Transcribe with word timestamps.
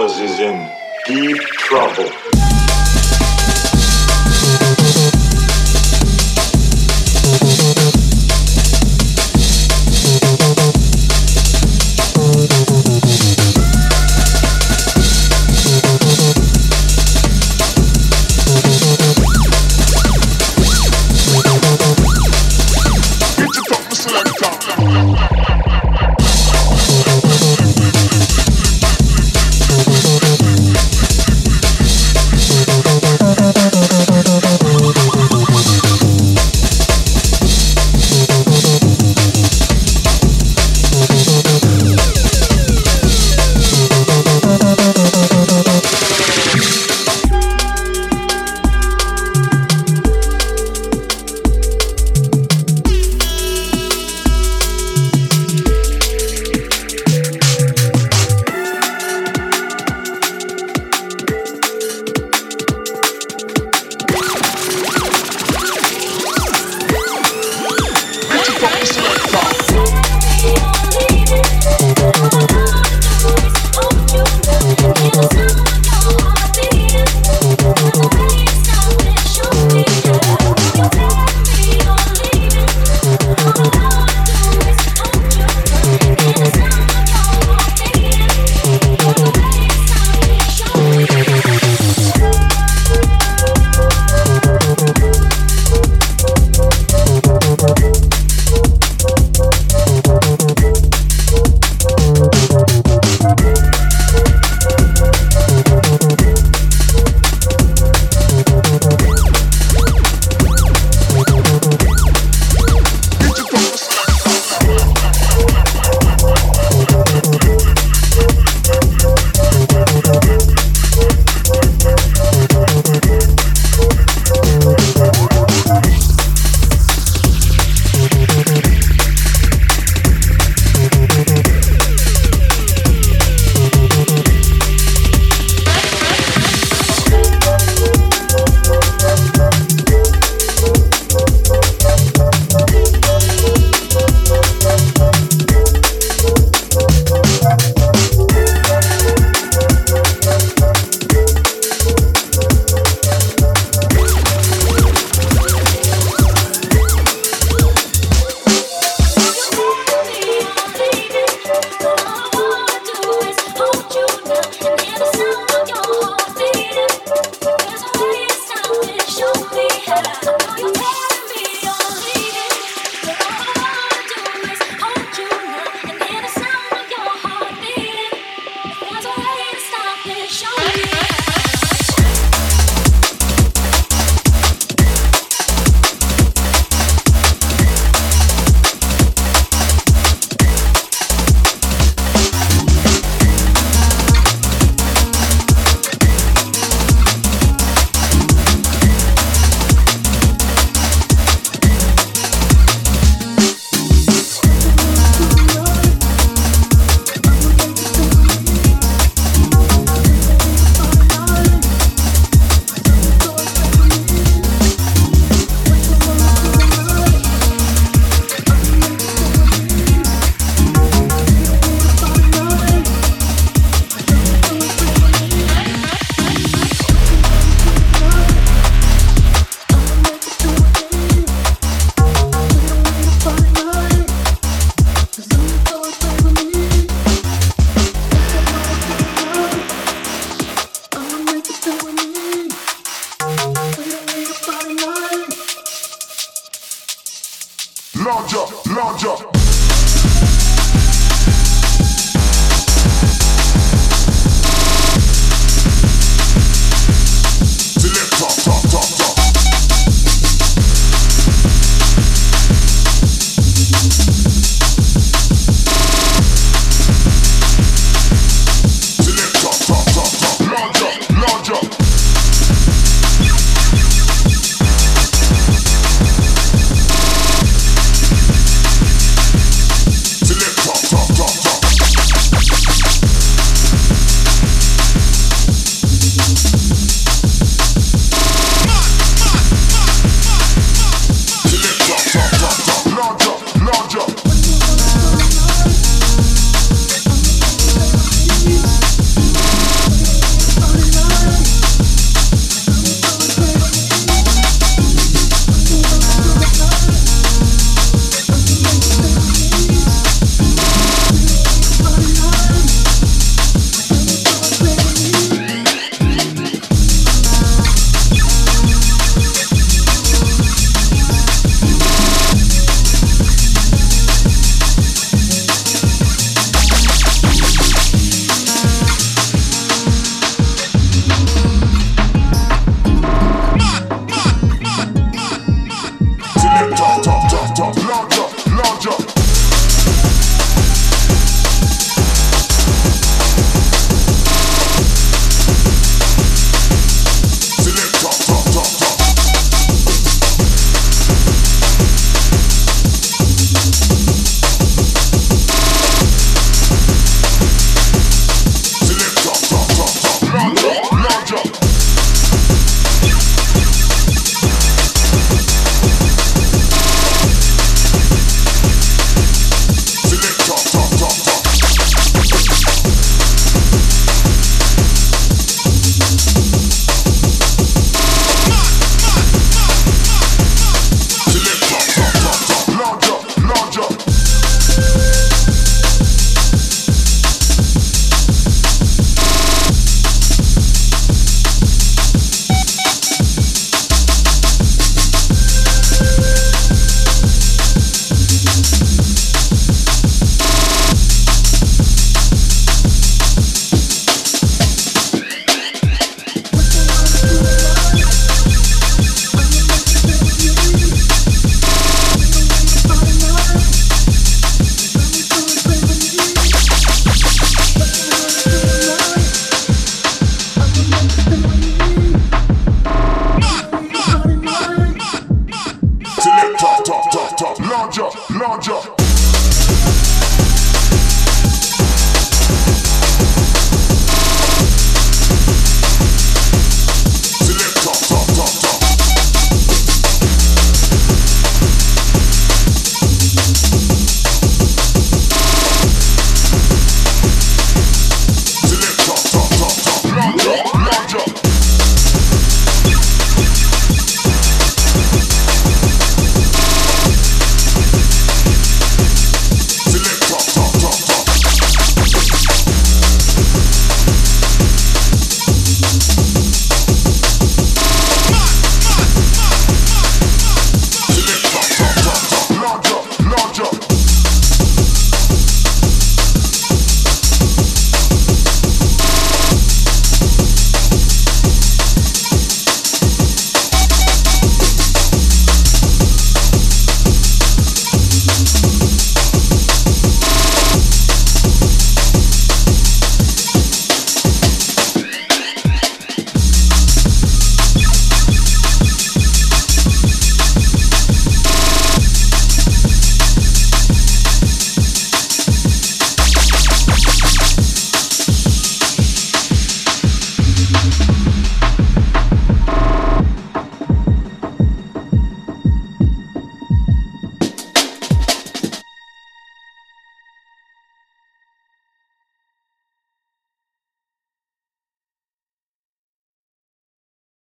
office 0.00 0.18
is 0.20 0.40
in 0.40 0.70
deep 1.06 1.36
trouble. 1.36 2.49